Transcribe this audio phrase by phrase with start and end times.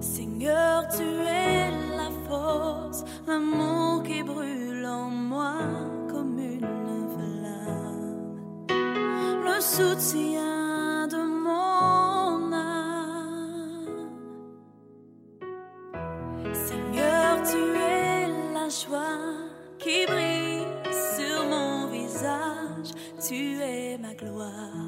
[0.00, 5.54] Seigneur, tu es la force, l'amour qui brûle en moi
[6.10, 8.66] comme une flamme,
[9.44, 13.86] le soutien de mon âme.
[16.52, 19.20] Seigneur, tu es la joie
[19.78, 20.66] qui brille
[21.16, 22.90] sur mon visage,
[23.26, 24.85] tu es ma gloire,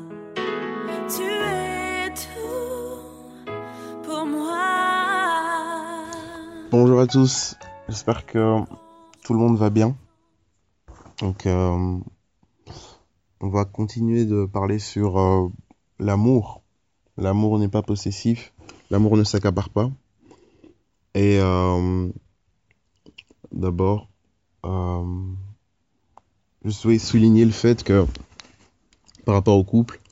[6.70, 7.56] Bonjour à tous,
[7.88, 8.58] j'espère que
[9.24, 9.96] tout le monde va bien.
[11.18, 11.98] Donc, euh,
[13.40, 15.48] on va continuer de parler sur euh,
[15.98, 16.62] l'amour.
[17.16, 18.52] L'amour n'est pas possessif,
[18.90, 19.90] l'amour ne s'accapare pas.
[21.14, 22.10] Et euh,
[23.50, 24.10] d'abord,
[24.62, 28.04] je souhaite souligner le fait que
[29.24, 30.02] par rapport au couple,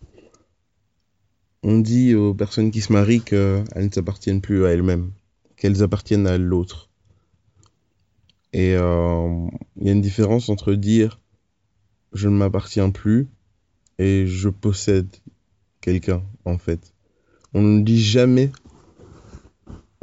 [1.63, 5.13] on dit aux personnes qui se marient qu'elles ne s'appartiennent plus à elles-mêmes
[5.57, 6.89] qu'elles appartiennent à l'autre.
[8.53, 11.21] Et euh, il y a une différence entre dire
[12.13, 13.29] je ne m'appartiens plus
[13.99, 15.09] et je possède
[15.81, 16.95] quelqu'un, en fait.
[17.55, 18.51] On ne dit jamais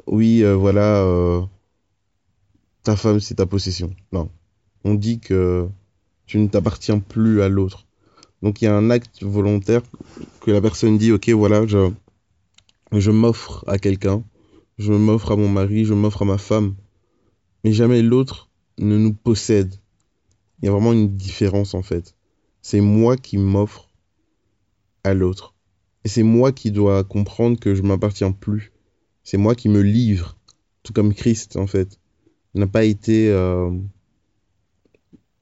[0.07, 1.41] oui, euh, voilà, euh,
[2.83, 3.95] ta femme c'est ta possession.
[4.11, 4.29] Non.
[4.83, 5.67] On dit que
[6.25, 7.85] tu ne t'appartiens plus à l'autre.
[8.41, 9.81] Donc il y a un acte volontaire
[10.41, 11.89] que la personne dit ok, voilà, je,
[12.91, 14.23] je m'offre à quelqu'un
[14.83, 16.75] je m'offre à mon mari, je m'offre à ma femme,
[17.63, 19.75] mais jamais l'autre ne nous possède.
[20.61, 22.15] Il y a vraiment une différence en fait.
[22.61, 23.89] C'est moi qui m'offre
[25.03, 25.55] à l'autre.
[26.03, 28.73] Et c'est moi qui dois comprendre que je m'appartiens plus.
[29.23, 30.37] C'est moi qui me livre,
[30.83, 31.99] tout comme Christ en fait.
[32.53, 33.71] N'a pas été euh,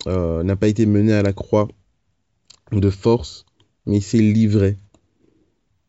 [0.07, 1.67] euh, n'a pas été mené à la croix
[2.71, 3.45] de force,
[3.87, 4.77] mais il s'est livré.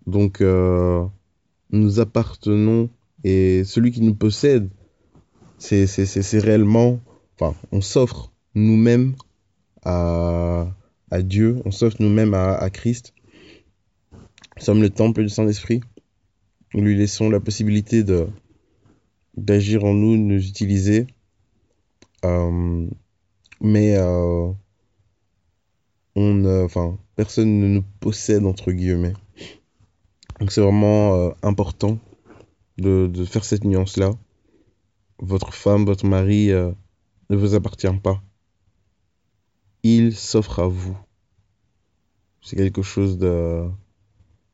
[0.06, 1.04] Donc euh,
[1.70, 2.88] nous appartenons
[3.24, 4.68] et celui qui nous possède,
[5.58, 7.00] c'est réellement,
[7.38, 9.14] enfin, on s'offre nous-mêmes
[9.84, 10.68] à,
[11.10, 13.14] à, Dieu, on s'offre nous-mêmes à, à, Christ.
[14.12, 15.80] Nous sommes le temple du Saint-Esprit.
[16.74, 18.26] Nous lui laissons la possibilité de
[19.36, 21.06] d'agir en nous, de nous utiliser.
[22.24, 22.86] Euh,
[23.60, 24.52] mais euh,
[26.14, 26.68] on,
[27.16, 29.14] personne ne nous possède entre guillemets.
[30.38, 31.98] Donc c'est vraiment euh, important
[32.78, 34.10] de, de faire cette nuance-là.
[35.18, 36.72] Votre femme, votre mari euh,
[37.30, 38.22] ne vous appartient pas.
[39.82, 40.96] Il s'offre à vous.
[42.40, 43.64] C'est quelque chose de...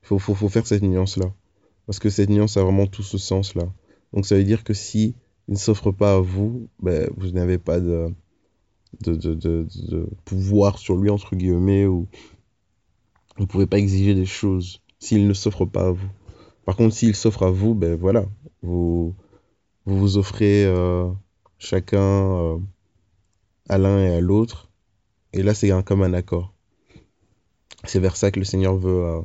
[0.02, 1.32] Il faut, faut, faut faire cette nuance-là.
[1.86, 3.64] Parce que cette nuance a vraiment tout ce sens-là.
[4.12, 5.14] Donc ça veut dire que si
[5.48, 8.12] il ne s'offre pas à vous, ben, vous n'avez pas de,
[9.00, 12.06] de, de, de, de pouvoir sur lui, entre guillemets, ou
[13.36, 16.08] vous ne pouvez pas exiger des choses s'il ne s'offre pas à vous.
[16.68, 18.26] Par contre, s'il s'offre à vous, ben voilà,
[18.60, 19.14] vous
[19.86, 21.10] vous, offrez euh,
[21.56, 22.58] chacun euh,
[23.70, 24.70] à l'un et à l'autre.
[25.32, 26.52] Et là, c'est comme un accord.
[27.84, 29.22] C'est vers ça que le Seigneur veut euh,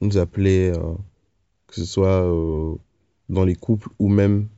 [0.00, 0.72] nous appeler,
[1.66, 2.22] que ce soit
[3.28, 4.48] dans les couples ou même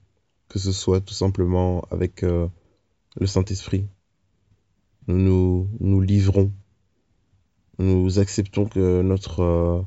[0.51, 3.87] que ce soit tout simplement avec le Saint-Esprit.
[5.07, 6.53] Nous nous livrons.
[7.79, 9.87] Nous acceptons que notre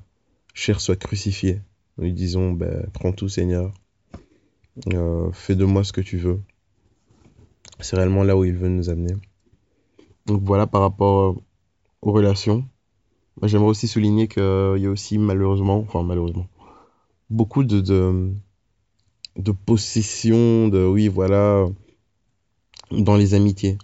[0.55, 1.61] chair soit crucifiée.
[1.97, 3.73] Nous lui disons, ben, prends tout Seigneur,
[4.93, 6.41] euh, fais de moi ce que tu veux.
[7.79, 9.15] C'est réellement là où il veut nous amener.
[10.25, 11.41] Donc voilà par rapport
[12.01, 12.65] aux relations.
[13.43, 16.47] J'aimerais aussi souligner qu'il y a aussi malheureusement, enfin malheureusement,
[17.29, 18.33] beaucoup de, de,
[19.37, 21.67] de possession, de oui voilà,
[22.91, 23.77] dans les amitiés.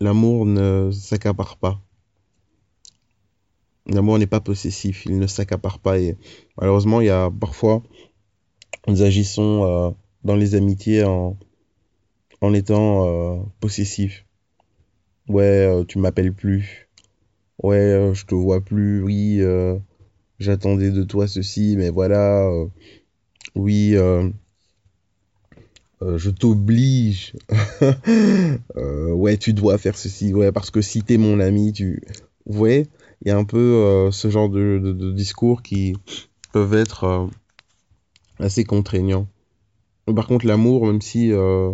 [0.00, 1.80] L'amour ne s'accapare pas.
[3.90, 5.98] L'amour n'est pas possessif, il ne s'accapare pas.
[5.98, 6.16] Et
[6.56, 7.82] malheureusement, il y a parfois,
[8.86, 9.90] nous agissons euh,
[10.24, 11.36] dans les amitiés en,
[12.40, 14.24] en étant euh, possessifs.
[15.28, 16.88] Ouais, euh, tu m'appelles plus.
[17.62, 19.02] Ouais, je te vois plus.
[19.02, 19.42] Oui,
[20.38, 22.48] j'attendais de toi ceci, mais voilà.
[23.54, 23.96] oui,
[26.00, 27.34] je t'oblige.
[28.76, 30.32] Ouais, tu dois faire ceci.
[30.32, 32.02] Ouais, parce que si t'es mon ami, tu.
[32.46, 32.88] Voyez,
[33.22, 35.94] il y a un peu euh, ce genre de, discours qui
[36.52, 37.26] peuvent être euh,
[38.38, 39.28] assez contraignants.
[40.14, 41.30] Par contre, l'amour, même si.
[41.32, 41.72] euh,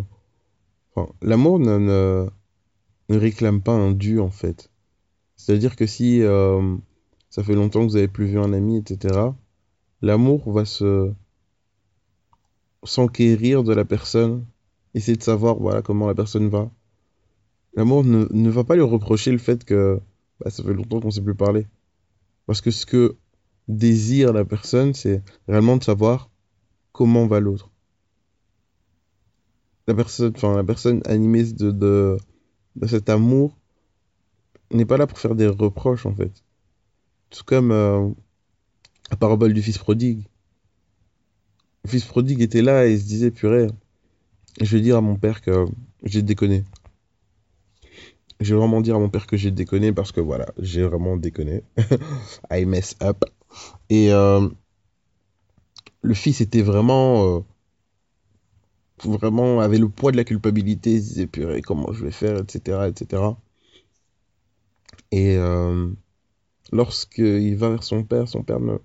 [1.22, 2.26] l'amour ne, ne,
[3.08, 4.70] ne réclame pas un dû, en fait.
[5.36, 6.22] C'est-à-dire que si
[7.30, 9.14] ça fait longtemps que vous avez plus vu un ami, etc.,
[10.02, 11.12] l'amour va se
[12.84, 14.44] s'enquérir de la personne,
[14.94, 16.70] essayer de savoir voilà comment la personne va.
[17.74, 20.00] L'amour ne, ne va pas lui reprocher le fait que
[20.40, 21.66] bah, ça fait longtemps qu'on ne s'est plus parlé.
[22.46, 23.16] Parce que ce que
[23.68, 26.30] désire la personne, c'est réellement de savoir
[26.92, 27.70] comment va l'autre.
[29.86, 32.18] La personne, enfin, la personne animée de, de,
[32.86, 33.56] cet amour
[34.72, 36.32] n'est pas là pour faire des reproches, en fait.
[37.30, 38.08] Tout comme euh,
[39.10, 40.24] la parabole du fils prodigue.
[41.84, 43.68] Le fils prodigue était là et se disait, purée,
[44.60, 45.66] je vais dire à mon père que
[46.02, 46.64] j'ai déconné.
[48.40, 51.16] Je vais vraiment dire à mon père que j'ai déconné parce que voilà, j'ai vraiment
[51.16, 51.62] déconné.
[52.50, 53.24] I mess up.
[53.88, 54.46] Et euh,
[56.02, 57.40] le fils était vraiment, euh,
[59.04, 60.94] vraiment avait le poids de la culpabilité.
[60.94, 63.22] Il se disait purée, comment je vais faire, etc., etc.
[65.12, 65.88] Et euh,
[66.72, 68.76] lorsqu'il va vers son père, son père ne,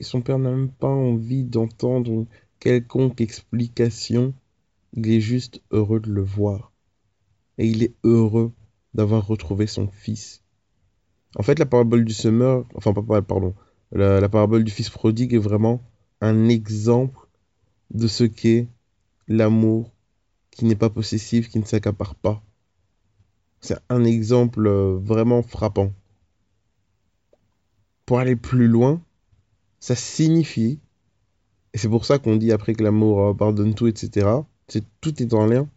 [0.00, 2.26] son père n'a même pas envie d'entendre
[2.60, 4.34] quelconque explication.
[4.92, 6.70] Il est juste heureux de le voir.
[7.56, 8.52] Et il est heureux
[8.94, 10.42] d'avoir retrouvé son fils.
[11.36, 13.54] En fait, la parabole du semeur, enfin, pardon,
[13.92, 15.82] la, la parabole du fils prodigue est vraiment
[16.20, 17.18] un exemple
[17.90, 18.68] de ce qu'est
[19.28, 19.92] l'amour
[20.50, 22.42] qui n'est pas possessif, qui ne s'accapare pas.
[23.60, 25.92] C'est un exemple euh, vraiment frappant.
[28.06, 29.02] Pour aller plus loin,
[29.80, 30.80] ça signifie,
[31.72, 34.28] et c'est pour ça qu'on dit après que l'amour euh, pardonne tout, etc.
[34.68, 35.68] C'est tout est en lien.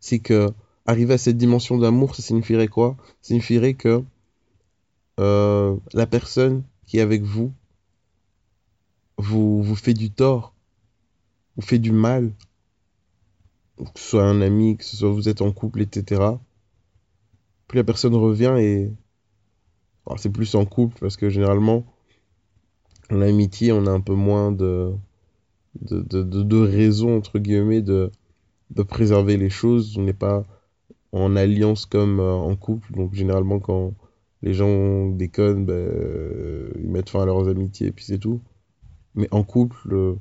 [0.00, 0.52] C'est que
[0.86, 2.96] arriver à cette dimension d'amour, ça signifierait quoi?
[3.20, 4.02] Ça signifierait que
[5.20, 7.52] euh, la personne qui est avec vous
[9.18, 10.54] vous, vous fait du tort,
[11.56, 12.32] vous fait du mal,
[13.78, 16.22] que ce soit un ami, que ce soit vous êtes en couple, etc.
[17.68, 18.92] Puis la personne revient et
[20.16, 21.84] c'est plus en couple parce que généralement
[23.10, 24.92] en amitié on a un peu moins de
[25.80, 28.10] de, de, de, raisons entre guillemets de,
[28.70, 29.96] de préserver les choses.
[29.96, 30.44] On n'est pas
[31.12, 32.92] en alliance comme euh, en couple.
[32.92, 33.94] Donc généralement quand
[34.42, 38.40] les gens déconnent, ben, euh, ils mettent fin à leurs amitiés et puis c'est tout.
[39.14, 40.14] Mais en couple, euh,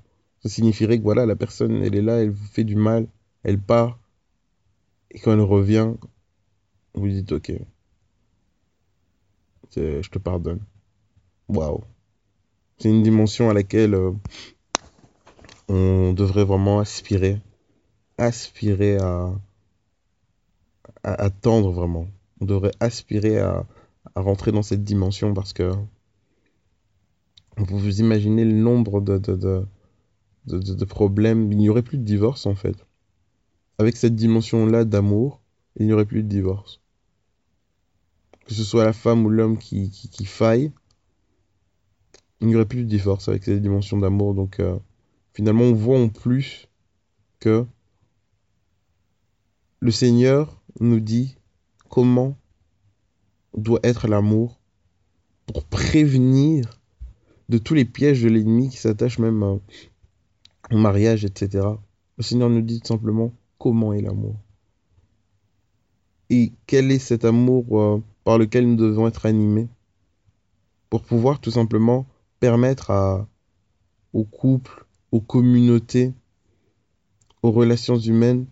[0.43, 3.07] ça signifierait que voilà, la personne, elle est là, elle vous fait du mal,
[3.43, 3.99] elle part.
[5.11, 5.93] Et quand elle revient,
[6.93, 7.53] vous dites ok,
[9.75, 10.59] je te pardonne.
[11.47, 11.81] Waouh.
[12.77, 13.95] C'est une dimension à laquelle
[15.67, 17.41] on devrait vraiment aspirer.
[18.17, 19.33] Aspirer à,
[21.03, 22.07] à, tendre vraiment.
[22.39, 23.65] On devrait aspirer à,
[24.15, 25.71] à, rentrer dans cette dimension parce que
[27.57, 29.65] vous vous imaginez le nombre de, de,
[30.45, 31.51] de, problèmes.
[31.51, 32.75] Il n'y aurait plus de divorce en fait.
[33.77, 35.41] Avec cette dimension-là d'amour,
[35.75, 36.81] il n'y aurait plus de divorce.
[38.45, 40.71] Que ce soit la femme ou l'homme qui, qui, qui, faille,
[42.41, 44.33] il n'y aurait plus de divorce avec cette dimension d'amour.
[44.33, 44.77] Donc euh,
[45.33, 46.67] finalement, on voit en plus
[47.39, 47.65] que
[49.79, 51.35] le Seigneur nous dit
[51.89, 52.37] comment
[53.55, 54.59] doit être l'amour
[55.45, 56.79] pour prévenir
[57.49, 59.61] de tous les pièges de l'ennemi qui s'attachent même au
[60.71, 61.67] mariage, etc.
[62.17, 64.35] Le Seigneur nous dit simplement comment est l'amour.
[66.29, 69.67] Et quel est cet amour euh, par lequel nous devons être animés?
[70.89, 72.05] Pour pouvoir tout simplement
[72.39, 73.27] permettre à,
[74.13, 76.13] aux couples, aux communautés,
[77.43, 78.45] aux relations humaines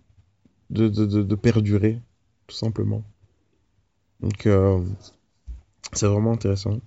[0.69, 2.01] de, de, de perdurer,
[2.50, 3.04] tout simplement.
[4.20, 4.84] Donc, euh,
[5.94, 6.79] c'est vraiment intéressant.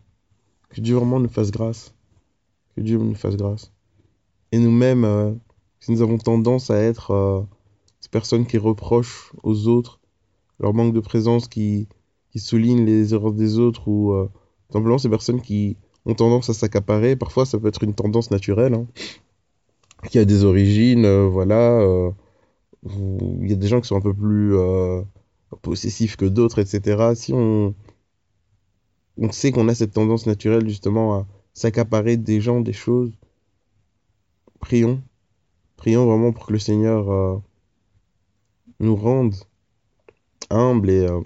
[0.70, 1.94] Que Dieu vraiment nous fasse grâce.
[2.76, 3.72] Que Dieu nous fasse grâce.
[4.50, 5.32] Et nous-mêmes, euh,
[5.80, 7.42] si nous avons tendance à être euh,
[8.00, 10.00] ces personnes qui reprochent aux autres
[10.58, 11.88] leur manque de présence, qui,
[12.30, 14.14] qui soulignent les erreurs des autres, ou
[14.70, 15.76] simplement ces personnes qui
[16.06, 18.86] ont tendance à s'accaparer, parfois ça peut être une tendance naturelle, hein,
[20.08, 21.84] qui a des origines, voilà.
[22.84, 24.54] Il y a des gens qui sont un peu plus
[25.62, 27.14] possessif que d'autres, etc.
[27.14, 27.74] Si on,
[29.16, 33.12] on sait qu'on a cette tendance naturelle justement à s'accaparer des gens, des choses,
[34.60, 35.02] prions.
[35.76, 37.38] Prions vraiment pour que le Seigneur euh,
[38.80, 39.34] nous rende
[40.50, 41.20] humbles et euh,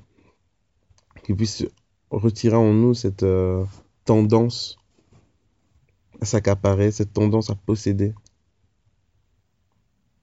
[1.25, 1.65] qu'il puisse
[2.11, 3.65] retirer en nous cette euh,
[4.05, 4.79] tendance
[6.21, 8.15] à s'accaparer, cette tendance à posséder.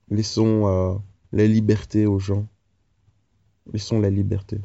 [0.10, 1.02] Laissons
[1.32, 2.48] la liberté aux gens
[3.72, 4.60] laissons la liberté.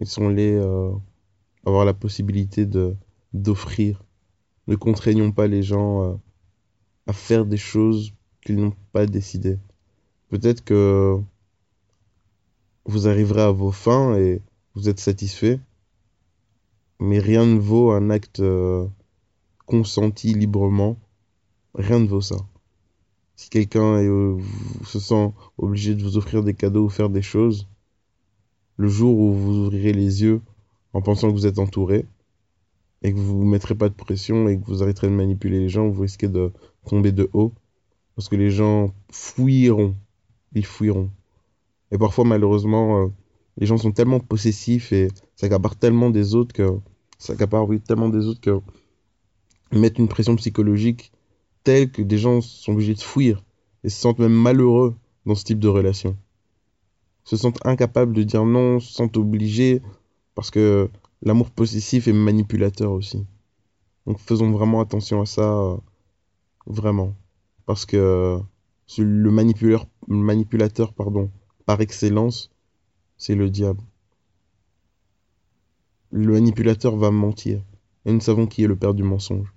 [0.00, 0.92] Laissons-les euh,
[1.64, 2.96] avoir la possibilité de
[3.32, 4.02] d'offrir.
[4.66, 6.14] Ne contraignons pas les gens euh,
[7.06, 9.58] à faire des choses qu'ils n'ont pas décidé.
[10.28, 11.20] Peut-être que
[12.84, 14.42] vous arriverez à vos fins et
[14.74, 15.60] vous êtes satisfait,
[16.98, 18.86] mais rien ne vaut un acte euh,
[19.66, 20.96] consenti librement.
[21.74, 22.36] Rien ne vaut ça.
[23.40, 24.36] Si quelqu'un euh,
[24.84, 27.66] se sent obligé de vous offrir des cadeaux ou faire des choses,
[28.76, 30.42] le jour où vous ouvrirez les yeux
[30.92, 32.04] en pensant que vous êtes entouré,
[33.00, 35.70] et que vous ne mettrez pas de pression et que vous arrêterez de manipuler les
[35.70, 36.52] gens, vous risquez de
[36.84, 37.54] tomber de haut
[38.14, 39.94] parce que les gens fuiront.
[40.54, 41.08] Ils fuiront.
[41.92, 43.08] Et parfois, malheureusement, euh,
[43.56, 46.78] les gens sont tellement possessifs et s'accaparent tellement des autres que
[47.16, 48.60] s'accaparent tellement des autres que
[49.72, 51.10] mettent une pression psychologique
[51.64, 53.42] telle que des gens sont obligés de fuir
[53.84, 54.94] et se sentent même malheureux
[55.26, 56.16] dans ce type de relation.
[57.24, 59.82] Se sentent incapables de dire non, se sentent obligés
[60.34, 60.90] parce que
[61.22, 63.26] l'amour possessif est manipulateur aussi.
[64.06, 65.76] Donc faisons vraiment attention à ça, euh,
[66.66, 67.14] vraiment.
[67.66, 68.40] Parce que
[68.98, 71.30] le manipulateur, manipulateur pardon,
[71.66, 72.50] par excellence,
[73.16, 73.82] c'est le diable.
[76.10, 77.62] Le manipulateur va mentir.
[78.06, 79.52] Et nous savons qui est le père du mensonge.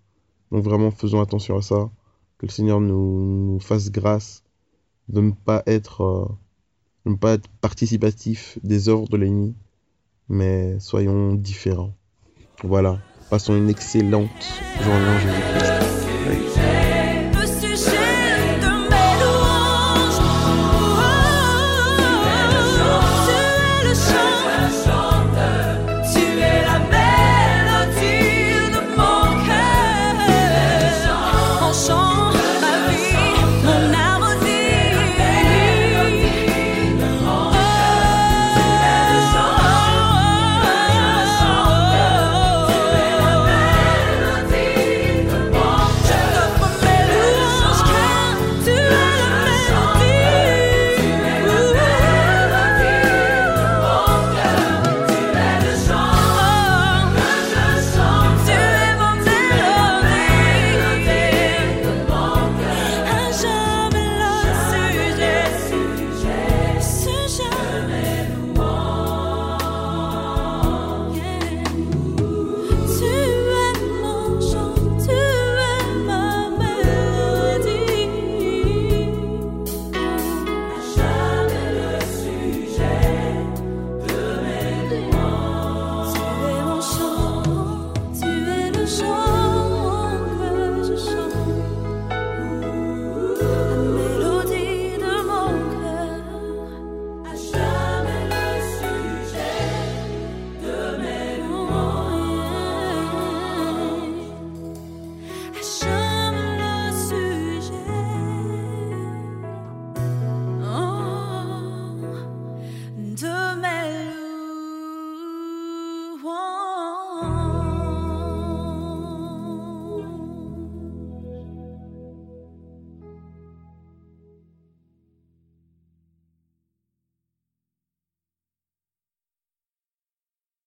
[0.54, 1.90] Donc vraiment, faisons attention à ça.
[2.38, 4.44] Que le Seigneur nous, fasse grâce
[5.10, 6.28] de ne pas être, euh,
[7.06, 9.56] ne pas être participatif des œuvres de l'ennemi,
[10.30, 11.96] mais soyons différents.
[12.64, 13.00] Voilà.
[13.32, 14.30] Passons une excellente
[14.80, 15.74] journée en Jésus-Christ.